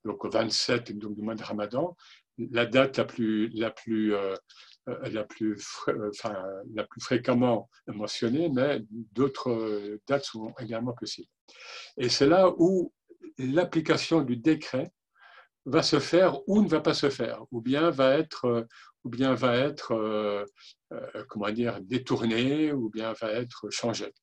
donc 0.03 0.25
au 0.25 0.29
27 0.29 0.97
donc, 0.97 1.15
du 1.15 1.21
mois 1.21 1.35
de 1.35 1.43
Ramadan, 1.43 1.95
la 2.37 2.65
date 2.65 2.97
la 2.97 3.05
plus, 3.71 4.15
euh, 4.15 4.17
euh, 4.17 4.35
la 4.87 5.23
plus, 5.23 5.65
euh, 5.87 6.09
enfin, 6.09 6.43
la 6.73 6.83
plus 6.83 7.01
fréquemment 7.01 7.69
mentionnée, 7.87 8.49
mais 8.49 8.81
d'autres 8.89 9.51
euh, 9.51 10.01
dates 10.07 10.25
sont 10.25 10.53
également 10.59 10.93
possibles. 10.93 11.29
Et 11.97 12.09
c'est 12.09 12.27
là 12.27 12.51
où 12.57 12.93
l'application 13.37 14.21
du 14.21 14.37
décret 14.37 14.91
va 15.65 15.81
se 15.81 15.99
faire 15.99 16.47
ou 16.47 16.61
ne 16.61 16.67
va 16.67 16.81
pas 16.81 16.93
se 16.93 17.09
faire, 17.09 17.43
ou 17.51 17.61
bien 17.61 17.89
va 17.89 18.17
être, 18.17 18.67
ou 19.05 19.09
bien 19.09 19.33
va 19.33 19.55
être 19.55 20.45
comment 21.29 21.49
dire, 21.51 21.79
détourné, 21.81 22.73
ou 22.73 22.89
bien 22.89 23.13
va 23.13 23.31
être 23.31 23.69
changé. 23.69 24.13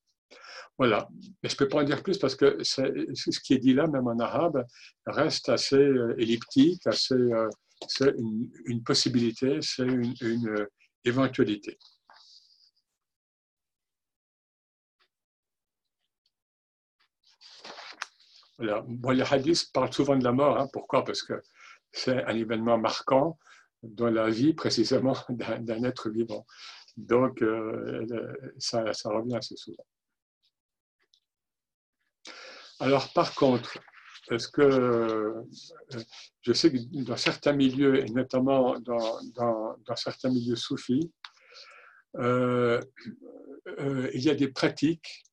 Voilà. 0.79 1.09
Mais 1.43 1.49
je 1.49 1.55
ne 1.55 1.59
peux 1.59 1.69
pas 1.69 1.81
en 1.81 1.85
dire 1.85 2.03
plus 2.03 2.19
parce 2.19 2.35
que 2.35 2.63
ce 2.63 3.41
qui 3.41 3.55
est 3.55 3.59
dit 3.59 3.75
là, 3.75 3.87
même 3.87 4.07
en 4.07 4.19
arabe, 4.19 4.65
reste 5.07 5.49
assez 5.49 5.91
elliptique, 6.19 6.87
assez, 6.87 7.17
c'est 7.89 8.15
une, 8.67 8.83
possibilité, 8.83 9.59
c'est 9.63 9.85
une, 9.85 10.49
euh, 10.49 10.67
éventualité. 11.05 11.79
Voilà. 18.59 18.85
Bon, 18.87 19.11
les 19.11 19.23
hadiths 19.23 19.73
parlent 19.73 19.93
souvent 19.93 20.17
de 20.17 20.25
la 20.25 20.33
mort. 20.33 20.59
Hein. 20.59 20.69
Pourquoi? 20.73 21.05
Parce 21.05 21.23
que 21.23 21.41
c'est 21.93 22.23
un 22.25 22.37
événement 22.37 22.79
marquant 22.79 23.39
dans 23.83 24.11
la 24.11 24.29
vie 24.29 24.53
précisément 24.53 25.17
d'un 25.31 25.85
être 25.85 26.11
vivant. 26.11 26.47
Donc, 26.97 27.43
euh, 27.43 28.07
ça 28.59 28.83
revient 29.07 29.37
assez 29.37 29.57
souvent. 29.57 29.87
Alors, 32.81 33.13
par 33.13 33.35
contre, 33.35 33.79
parce 34.29 34.47
que 34.47 34.63
euh, 34.63 35.43
je 36.41 36.53
sais 36.53 36.73
que 36.73 36.79
dans 37.05 37.17
certains 37.17 37.53
milieux, 37.53 37.99
et 37.99 38.09
notamment 38.11 38.79
dans, 38.81 39.21
dans, 39.35 39.97
certains 39.97 40.31
milieux 40.31 40.57
soufis, 40.57 41.13
euh, 42.17 42.81
euh, 43.79 44.11
il 44.15 44.23
y 44.23 44.31
a 44.31 44.35
des 44.35 44.49
pratiques 44.49 45.25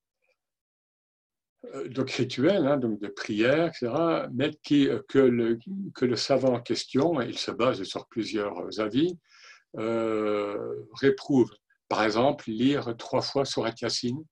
donc 1.89 2.11
rituelles, 2.11 2.65
hein, 2.65 2.77
donc 2.77 2.99
de 2.99 3.07
prière, 3.07 3.67
etc., 3.67 3.93
mais 4.33 4.51
que, 4.63 5.17
le, 5.17 5.59
que 5.95 6.05
le 6.05 6.15
savant 6.15 6.53
en 6.53 6.61
question, 6.61 7.21
et 7.21 7.27
il 7.27 7.37
se 7.37 7.51
base 7.51 7.83
sur 7.83 8.07
plusieurs 8.07 8.79
avis, 8.79 9.17
réprouve. 9.73 11.51
Par 11.89 12.03
exemple, 12.03 12.49
lire 12.49 12.95
trois 12.97 13.21
fois 13.21 13.45
sur 13.45 13.67
Yassine, 13.81 14.23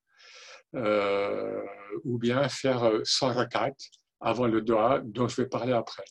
ou 0.74 2.17
bien 2.17 2.48
faire 2.50 2.91
100 3.03 3.34
rakat, 3.34 3.74
avant 4.19 4.48
le 4.48 4.62
doha 4.62 5.01
dont 5.03 5.27
je 5.27 5.41
vais 5.41 5.48
parler 5.48 5.74
après. 5.74 6.03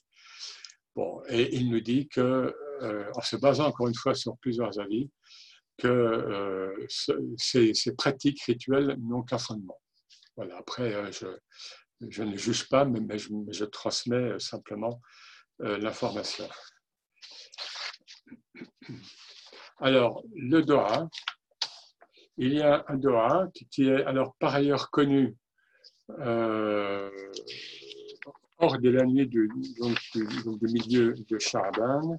Bon, 0.94 1.22
et 1.28 1.54
il 1.56 1.70
nous 1.70 1.80
dit 1.80 2.08
que, 2.08 2.54
euh, 2.82 3.10
en 3.14 3.20
se 3.20 3.36
basant 3.36 3.66
encore 3.66 3.88
une 3.88 3.94
fois 3.94 4.14
sur 4.14 4.36
plusieurs 4.38 4.78
avis, 4.78 5.10
que 5.76 5.88
euh, 5.88 6.86
ces, 7.36 7.72
pratiques 7.96 8.42
rituelles 8.44 8.96
n'ont 9.00 9.22
qu'un 9.22 9.38
fondement. 9.38 9.80
Voilà, 10.36 10.56
après, 10.58 10.94
euh, 10.94 11.10
je, 11.10 11.26
je, 12.08 12.22
ne 12.22 12.36
juge 12.36 12.68
pas, 12.68 12.84
mais, 12.84 13.18
je, 13.18 13.64
transmets 13.64 14.38
simplement 14.38 15.00
l'information. 15.58 16.48
Alors, 19.78 20.22
le 20.34 20.62
Doha, 20.62 21.08
il 22.36 22.54
y 22.54 22.60
a 22.60 22.84
un 22.88 22.96
Doha 22.96 23.48
qui 23.70 23.88
est 23.88 24.04
alors 24.04 24.34
par 24.36 24.54
ailleurs 24.54 24.90
connu 24.90 25.36
hors 28.58 28.78
de 28.78 28.90
l'année 28.90 29.26
de, 29.26 29.48
donc, 29.78 29.98
donc 30.44 30.60
de 30.60 30.66
milieu 30.72 31.14
de 31.14 31.38
Charaban. 31.38 32.18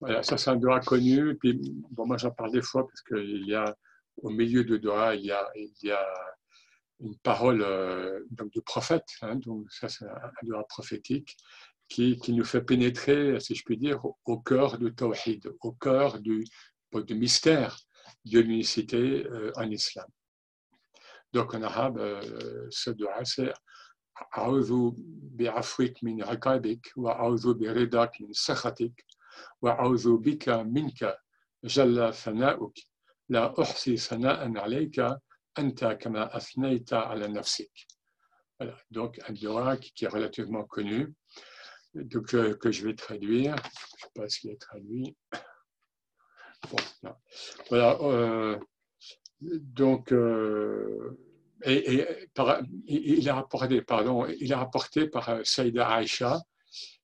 Voilà, 0.00 0.22
ça 0.22 0.36
c'est 0.36 0.50
un 0.50 0.56
Dora 0.56 0.80
connu. 0.80 1.36
Puis, 1.36 1.60
bon, 1.90 2.06
moi 2.06 2.16
j'en 2.16 2.30
parle 2.30 2.52
des 2.52 2.62
fois 2.62 2.86
parce 2.86 3.02
qu'il 3.02 3.46
y 3.46 3.54
a 3.54 3.76
au 4.16 4.30
milieu 4.30 4.64
de 4.64 4.76
Dora, 4.76 5.14
il 5.14 5.24
y 5.24 5.30
a, 5.32 5.50
il 5.54 5.72
y 5.82 5.90
a 5.90 6.04
une 7.02 7.16
parole 7.18 7.62
euh, 7.62 8.20
donc, 8.30 8.50
du 8.50 8.62
prophète, 8.62 9.06
hein, 9.22 9.36
donc 9.36 9.70
ça 9.70 9.88
c'est 9.88 10.04
un, 10.04 10.58
un 10.58 10.62
prophétique, 10.68 11.36
qui, 11.88 12.16
qui, 12.16 12.32
nous 12.32 12.44
fait 12.44 12.62
pénétrer, 12.62 13.38
si 13.40 13.54
je 13.54 13.62
puis 13.64 13.76
dire, 13.76 14.00
au, 14.24 14.38
cœur 14.38 14.78
du 14.78 14.94
tawhid, 14.94 15.52
au 15.60 15.72
cœur 15.72 16.20
du, 16.20 16.44
du 16.94 17.14
mystère 17.14 17.76
de 18.24 18.40
l'unicité 18.40 19.26
euh, 19.26 19.52
en 19.56 19.68
islam. 19.70 20.06
Donc 21.32 21.54
en 21.54 21.62
arabe, 21.62 21.98
euh, 21.98 22.66
ce 22.70 22.90
dua 22.90 23.24
c'est 23.24 23.52
A'udhu 24.32 24.92
bi'afwik 24.96 26.02
min 26.02 26.24
rakabik 26.24 26.92
wa 26.96 27.12
a'udhu 27.18 27.54
bi 27.54 27.68
ridak 27.68 28.20
min 28.20 28.32
sakhatik 28.32 28.94
wa 29.60 29.72
a'udhu 29.72 30.18
bika 30.18 30.62
minka 30.64 31.16
jalla 31.62 32.12
fana'uk 32.12 32.76
la 33.30 33.52
uhsi 33.58 33.96
sana'an 33.98 34.54
alayka 34.56 35.18
Anta 35.56 35.96
kama 35.96 36.22
afnaita 36.32 37.00
ala 37.00 37.28
nafsik. 37.28 37.86
Donc 38.90 39.20
un 39.28 39.32
dua 39.32 39.76
qui 39.76 40.04
est 40.04 40.08
relativement 40.08 40.64
connu, 40.64 41.12
donc, 41.94 42.34
euh, 42.34 42.54
que 42.54 42.70
je 42.70 42.86
vais 42.86 42.94
traduire. 42.94 43.56
Je 43.56 43.60
ne 43.60 44.00
sais 44.00 44.10
pas 44.14 44.28
ce 44.28 44.38
qu'il 44.40 44.50
est 44.50 44.60
traduit. 44.60 45.16
Voilà, 47.68 47.98
euh, 48.02 48.56
donc, 49.40 50.12
euh, 50.12 51.18
et, 51.64 52.06
il 52.86 53.28
a 53.28 53.34
rapporté, 53.34 53.82
pardon, 53.82 54.26
il 54.26 54.52
a 54.52 54.58
rapporté 54.58 55.08
par 55.08 55.40
Saïda 55.44 55.88
Aïcha, 55.88 56.40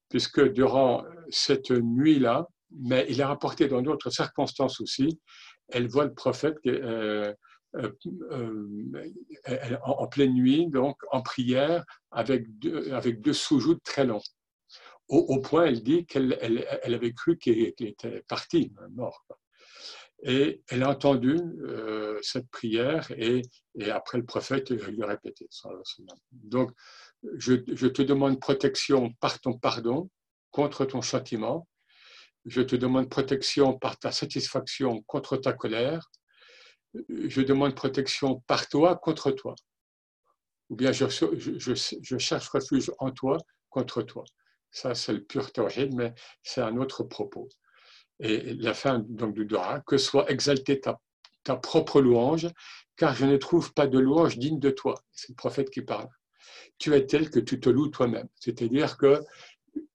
puisque 0.09 0.53
durant 0.53 1.05
cette 1.31 1.71
nuit-là, 1.71 2.47
mais 2.71 3.07
il 3.09 3.21
a 3.23 3.29
rapporté 3.29 3.69
dans 3.69 3.83
d'autres 3.83 4.11
circonstances 4.11 4.81
aussi, 4.81 5.21
elle 5.69 5.89
voit 5.89 6.05
le 6.05 6.15
prophète, 6.15 6.57
euh, 6.67 7.35
euh, 7.77 7.93
euh, 8.31 9.77
en, 9.83 10.07
pleine 10.07 10.33
nuit, 10.33 10.69
donc 10.69 10.97
en 11.11 11.21
prière, 11.21 11.85
avec 12.11 12.59
deux, 12.59 12.93
avec 12.93 13.21
deux 13.21 13.35
sous 13.35 13.75
très 13.77 14.07
longs. 14.07 14.23
Au, 15.09 15.41
point, 15.41 15.67
elle 15.67 15.83
dit 15.83 16.05
qu'elle 16.05 16.39
elle, 16.43 16.95
avait 16.95 17.13
cru 17.13 17.39
qu'il 17.39 17.61
était 17.61 18.25
parti, 18.29 18.73
mort. 18.91 19.25
Et 20.23 20.63
elle 20.69 20.83
a 20.83 20.91
entendu 20.91 21.39
cette 22.21 22.51
prière 22.51 23.11
et, 23.13 23.41
et, 23.79 23.91
après 23.91 24.19
le 24.19 24.27
prophète 24.27 24.69
lui 24.69 25.03
a 25.03 25.07
répété. 25.07 25.49
Donc, 26.31 26.73
je, 27.37 27.55
je, 27.69 27.87
te 27.87 28.03
demande 28.03 28.39
protection 28.39 29.15
par 29.21 29.41
ton 29.41 29.55
pardon 29.55 30.11
contre 30.51 30.85
ton 30.85 31.01
châtiment. 31.01 31.67
Je 32.45 32.61
te 32.61 32.77
demande 32.77 33.09
protection 33.09 33.79
par 33.79 33.99
ta 33.99 34.13
satisfaction 34.13 35.03
contre 35.07 35.39
ta 35.39 35.55
colère 35.55 36.11
je 37.09 37.43
demande 37.43 37.75
protection 37.75 38.41
par 38.47 38.69
toi 38.69 38.97
contre 38.97 39.31
toi. 39.31 39.55
Ou 40.71 40.77
bien 40.77 40.93
je, 40.93 42.19
cherche 42.19 42.49
refuge 42.49 42.93
en 42.99 43.11
toi 43.11 43.39
contre 43.71 44.03
toi. 44.03 44.25
Ça, 44.71 44.95
c'est 44.95 45.13
le 45.13 45.25
pur 45.25 45.51
tawhid, 45.51 45.95
mais 45.95 46.15
c'est 46.43 46.61
un 46.61 46.77
autre 46.77 47.05
propos. 47.05 47.49
Et 48.21 48.55
la 48.55 48.75
fin 48.75 48.99
donc, 48.99 49.35
du 49.35 49.47
dua, 49.47 49.83
que 49.87 49.97
soit 49.97 50.31
exaltée 50.31 50.81
ta, 50.81 51.01
propre 51.57 52.03
louange, 52.03 52.49
car 52.97 53.15
je 53.15 53.25
ne 53.25 53.39
trouve 53.39 53.73
pas 53.73 53.87
de 53.87 53.99
louange 53.99 54.37
digne 54.37 54.59
de 54.59 54.71
toi. 54.71 55.03
C'est 55.13 55.31
le 55.31 55.35
prophète 55.35 55.71
qui 55.71 55.81
parle. 55.81 56.09
Tu 56.79 56.95
es 56.95 57.07
tel 57.07 57.31
que 57.31 57.41
tu 57.41 57.59
te 57.59 57.71
loues 57.71 57.89
toi-même. 57.89 58.29
C'est-à-dire 58.35 58.99
que, 58.99 59.23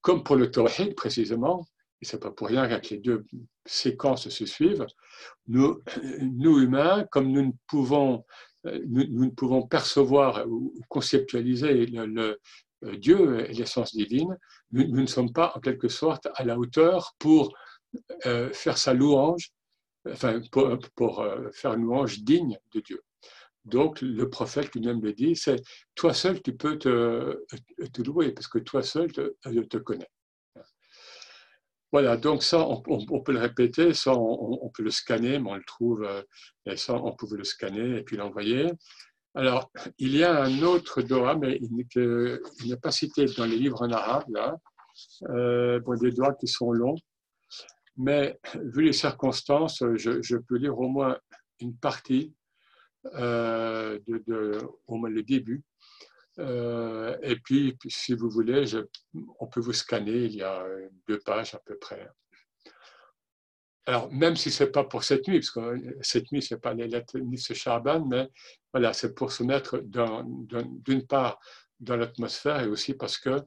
comme 0.02 0.24
pour 0.24 0.36
le 0.36 0.50
tawhid 0.50 0.96
précisément, 0.96 1.68
et 2.04 2.06
c'est 2.06 2.20
pas 2.20 2.32
pour 2.32 2.48
rien 2.48 2.68
que 2.82 2.90
les 2.90 2.98
deux 2.98 3.26
séquences 3.66 4.28
se 4.28 4.46
suivent, 4.46 4.86
nous, 5.48 5.80
nous 6.20 6.60
humains, 6.60 7.06
comme 7.10 7.32
nous 7.32 7.46
ne 7.46 7.52
pouvons, 7.66 8.26
nous, 8.66 9.26
ne 9.26 9.30
pouvons 9.30 9.66
percevoir 9.66 10.46
ou 10.46 10.74
conceptualiser 10.90 11.86
le, 11.86 12.42
euh, 12.84 12.98
Dieu 12.98 13.50
et 13.50 13.54
l'essence 13.54 13.96
divine, 13.96 14.38
nous, 14.74 14.86
ne 14.86 15.06
sommes 15.06 15.32
pas 15.32 15.54
en 15.56 15.62
quelque 15.62 15.88
sorte 15.88 16.28
à 16.36 16.44
la 16.44 16.60
hauteur 16.60 17.14
pour 17.20 17.54
euh, 18.26 18.52
faire 18.52 18.78
sa 18.78 18.94
louange, 18.94 19.52
enfin 20.10 20.42
pour, 20.52 21.22
euh, 21.22 21.50
faire 21.54 21.74
une 21.74 21.84
louange 21.84 22.20
digne 22.20 22.60
de 22.74 22.82
Dieu. 22.82 23.02
Donc 23.64 24.02
le 24.02 24.30
prophète 24.30 24.76
lui-même 24.76 25.02
le 25.02 25.14
dit, 25.14 25.38
c'est 25.38 25.62
toi 25.96 26.14
seul 26.14 26.42
tu 26.42 26.54
peux 26.54 26.78
te, 26.78 27.46
te 27.94 28.02
louer 28.02 28.34
parce 28.34 28.50
que 28.50 28.60
toi 28.60 28.84
seul 28.84 29.10
te, 29.14 29.34
te 29.42 29.78
connais. 29.78 30.10
Voilà, 31.94 32.18
donc 32.18 32.42
ça, 32.42 32.58
on, 32.68 32.82
peut 33.22 33.34
le 33.34 33.40
répéter, 33.40 33.94
ça, 33.94 34.14
on, 34.16 34.68
peut 34.70 34.82
le 34.82 34.90
scanner, 34.90 35.38
mais 35.38 35.52
on 35.52 35.56
le 35.56 35.64
trouve, 35.64 36.04
euh, 36.04 36.24
et 36.66 36.76
ça, 36.76 36.96
on 36.96 37.12
pouvait 37.12 37.38
le 37.38 37.44
scanner 37.44 38.00
et 38.00 38.02
puis 38.02 38.18
l'envoyer. 38.18 38.72
Alors, 39.36 39.72
il 40.00 40.16
y 40.16 40.24
a 40.24 40.42
un 40.42 40.64
autre 40.64 41.04
doigt, 41.04 41.36
mais 41.36 41.60
il 41.62 42.68
n'est 42.68 42.78
pas 42.78 42.90
cité 42.90 43.26
dans 43.38 43.46
les 43.46 43.58
livres 43.58 43.84
en 43.84 43.92
arabe, 43.92 44.26
là. 44.30 44.58
Euh, 45.30 45.80
bon, 45.82 45.96
des 45.96 46.12
doigts 46.12 46.34
qui 46.34 46.48
sont 46.48 46.72
longs, 46.72 46.98
mais 47.96 48.40
vu 48.56 48.86
les 48.86 48.94
circonstances, 48.94 49.84
je, 49.96 50.38
peux 50.38 50.58
lire 50.58 50.80
au 50.80 50.90
moins 50.90 51.20
une 51.60 51.78
partie, 51.78 52.34
euh, 53.20 54.00
de, 54.08 54.58
au 54.88 54.96
moins 54.96 55.12
le 55.12 55.22
début. 55.22 55.62
Euh, 56.40 57.18
et 57.22 57.36
puis, 57.38 57.78
si 57.88 58.14
vous 58.14 58.30
voulez, 58.30 58.66
on 59.40 59.48
peut 59.48 59.60
vous 59.60 59.74
scanner, 59.74 60.26
il 60.26 60.36
y 60.36 60.44
a 60.44 60.66
deux 61.08 61.20
pages 61.20 61.56
à 61.56 61.60
peu 61.60 61.78
près. 61.78 62.08
Alors, 63.86 64.12
même 64.12 64.36
si 64.36 64.50
ce 64.50 64.64
n'est 64.64 64.70
pas 64.72 64.86
pour 64.86 65.04
cette 65.04 65.28
nuit, 65.28 65.40
parce 65.40 65.52
que 65.52 65.98
cette 66.02 66.32
nuit, 66.32 66.42
ce 66.42 66.54
n'est 66.54 66.60
pas 66.60 66.74
les 66.74 66.88
lettres 66.88 67.20
ni 67.20 67.38
ce 67.38 67.54
Charban, 67.54 68.06
mais 68.06 68.30
voilà, 68.72 68.94
c'est 68.94 69.14
pour 69.14 69.32
se 69.32 69.44
mettre 69.44 69.80
d'une 69.84 71.06
part 71.06 71.40
dans 71.82 71.98
l'atmosphère 71.98 72.62
et 72.62 72.68
aussi 72.68 72.94
parce 72.94 73.18
que, 73.18 73.42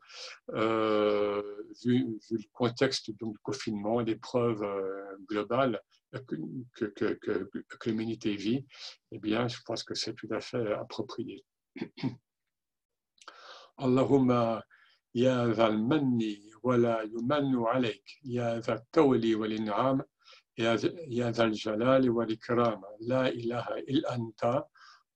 euh, 0.51 1.43
vu, 1.83 2.19
le 2.31 2.39
contexte 2.53 3.11
du 3.11 3.25
confinement, 3.43 4.01
l'épreuve 4.01 4.63
euh, 4.63 5.17
globale 5.27 5.81
que, 6.27 6.37
que 6.85 7.89
l'humanité 7.89 8.37
vit, 8.37 8.67
eh 9.13 9.19
bien, 9.19 9.49
je 9.49 9.59
pense 9.65 9.83
que 9.83 9.95
c'est 9.95 10.15
tout 10.15 10.29
à 10.31 10.41
fait 10.41 10.73
approprié. 10.75 11.45
اللهم 13.82 14.62
يا 15.16 15.48
ذا 15.48 15.68
المن 15.68 16.20
ولا 16.64 17.02
يمن 17.02 17.66
عليك 17.66 18.20
يا 18.24 18.60
ذا 18.60 18.74
التولي 18.74 19.36
والإنعام 19.36 20.02
يا 20.58 21.32
ذا 21.32 21.44
الجلال 21.44 22.10
والإكرام 22.10 22.82
لا 23.00 23.28
إله 23.28 23.68
إلا 23.78 24.16
أنت 24.16 24.64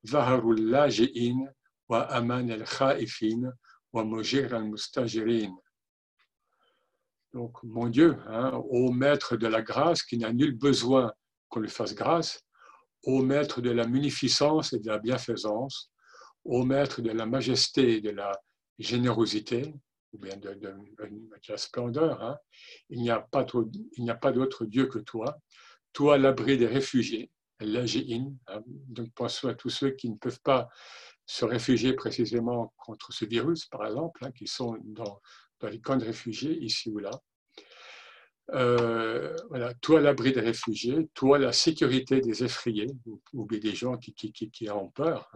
ظهر 0.07 0.51
اللاجئين 0.51 1.49
وأمان 1.89 2.51
الخائفين 2.51 3.51
ومجير 3.93 4.57
المستجرين 4.57 5.57
Donc, 7.33 7.61
mon 7.63 7.89
Dieu, 7.89 8.15
hein, 8.27 8.61
ô 8.69 8.93
maître 8.93 9.35
de 9.35 9.47
la 9.47 9.61
grâce 9.61 10.03
qui 10.03 10.17
n'a 10.17 10.31
nul 10.31 10.57
besoin 10.57 11.11
qu'on 11.49 11.59
lui 11.59 11.69
fasse 11.69 11.93
grâce, 11.93 12.41
ô 13.03 13.21
maître 13.21 13.59
de 13.59 13.71
la 13.71 13.85
munificence 13.85 14.71
et 14.71 14.79
de 14.79 14.87
la 14.87 14.99
bienfaisance, 14.99 15.91
ô 16.45 16.63
maître 16.63 17.01
de 17.01 17.11
la 17.11 17.25
majesté 17.25 17.97
et 17.97 18.01
de 18.01 18.11
la 18.11 18.31
générosité, 18.80 19.74
ou 20.12 20.18
bien 20.18 20.36
de, 20.36 20.58
la 21.48 21.56
splendeur. 21.56 22.22
Hein. 22.22 22.38
Il 22.88 23.00
n'y 23.00 23.10
a 23.10 23.20
pas 23.20 23.44
d'autre 24.32 24.64
Dieu 24.64 24.86
que 24.86 24.98
toi. 24.98 25.38
Toi, 25.92 26.18
l'abri 26.18 26.56
des 26.56 26.66
réfugiés, 26.66 27.30
l'Agéine. 27.60 28.36
Hein. 28.48 28.62
Donc, 28.66 29.12
pensons 29.14 29.48
à 29.48 29.54
tous 29.54 29.70
ceux 29.70 29.90
qui 29.90 30.08
ne 30.10 30.16
peuvent 30.16 30.40
pas 30.40 30.68
se 31.26 31.44
réfugier 31.44 31.92
précisément 31.92 32.74
contre 32.76 33.12
ce 33.12 33.24
virus, 33.24 33.66
par 33.66 33.86
exemple, 33.86 34.24
hein, 34.24 34.32
qui 34.32 34.46
sont 34.46 34.76
dans, 34.82 35.20
les 35.62 35.80
camps 35.80 35.96
de 35.96 36.04
réfugiés, 36.04 36.58
ici 36.58 36.90
ou 36.90 36.98
là. 36.98 37.10
Euh, 38.52 39.36
voilà, 39.48 39.72
toi 39.74 40.00
l'abri 40.00 40.32
des 40.32 40.40
réfugiés, 40.40 41.08
toi 41.14 41.38
la 41.38 41.52
sécurité 41.52 42.20
des 42.20 42.42
effrayés, 42.42 42.88
ou, 43.32 43.46
des 43.46 43.74
gens 43.76 43.96
qui, 43.96 44.70
ont 44.70 44.88
peur, 44.88 45.30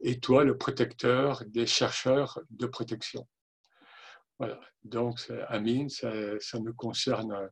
et 0.00 0.20
toi 0.20 0.44
le 0.44 0.56
protecteur 0.56 1.42
des 1.46 1.66
chercheurs 1.66 2.40
de 2.50 2.66
protection. 2.66 3.26
Voilà, 4.38 4.60
donc 4.84 5.30
Amin, 5.48 5.88
ça, 5.88 6.10
nous 6.58 6.74
concerne 6.74 7.50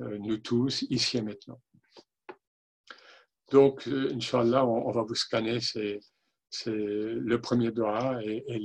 euh, 0.00 0.18
nous 0.18 0.38
tous, 0.38 0.82
ici 0.88 1.18
et 1.18 1.22
maintenant. 1.22 1.60
Donc, 3.50 3.86
euh, 3.86 4.12
Inch'Allah, 4.14 4.66
on, 4.66 4.90
va 4.90 5.02
vous 5.02 5.14
scanner, 5.14 5.60
c'est 5.60 6.00
le 6.66 7.36
premier 7.36 7.70
doigt 7.70 8.18
et, 8.24 8.58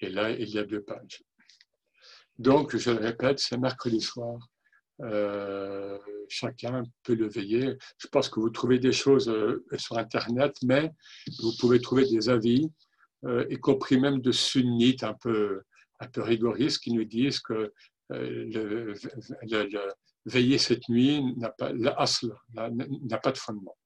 là, 0.00 0.30
il 0.30 0.48
y 0.50 0.58
a 0.58 0.64
deux 0.64 0.82
pages. 0.82 1.22
Donc, 2.38 2.76
je 2.76 2.90
le 2.90 2.98
répète, 2.98 3.38
c'est 3.38 3.56
mercredi 3.56 4.00
soir. 4.00 4.48
Euh, 5.02 5.98
chacun 6.28 6.84
peut 7.02 7.14
le 7.14 7.28
veiller. 7.28 7.76
Je 7.98 8.06
pense 8.06 8.28
que 8.28 8.40
vous 8.40 8.50
trouvez 8.50 8.78
des 8.78 8.92
choses 8.92 9.28
euh, 9.28 9.64
sur 9.76 9.98
Internet, 9.98 10.56
mais 10.64 10.92
vous 11.40 11.52
pouvez 11.58 11.80
trouver 11.80 12.06
des 12.08 12.28
avis, 12.28 12.70
euh, 13.24 13.44
y 13.50 13.56
compris 13.56 13.98
même 13.98 14.20
de 14.20 14.32
sunnites 14.32 15.02
un 15.02 15.14
peu, 15.14 15.62
un 16.00 16.22
rigoristes, 16.22 16.78
qui 16.78 16.92
nous 16.92 17.04
disent 17.04 17.40
que 17.40 17.72
le, 18.10 18.94
veiller 20.24 20.58
cette 20.58 20.88
nuit 20.88 21.22
n'a 21.36 21.50
pas 21.50 21.72
de 21.72 23.38
fondement. 23.38 23.76